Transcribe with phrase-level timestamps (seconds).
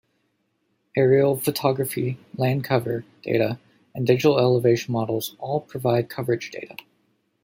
[0.97, 3.59] Aerial photography, land cover data,
[3.93, 6.75] and digital elevation models all provide coverage data.